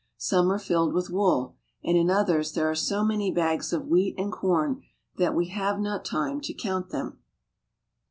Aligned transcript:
Some 0.17 0.51
are 0.51 0.57
filled 0.57 0.95
with 0.95 1.11
wool, 1.11 1.53
and 1.83 1.95
in 1.95 2.09
others 2.09 2.53
there 2.53 2.67
are 2.67 2.73
so 2.73 3.05
many 3.05 3.29
bags 3.29 3.71
of 3.71 3.85
wheat 3.87 4.15
and 4.17 4.31
corn 4.31 4.81
that 5.17 5.35
we 5.35 5.49
have 5.49 5.79
not 5.79 6.03
time 6.03 6.41
to 6.41 6.55
count 6.55 6.89
them. 6.89 7.19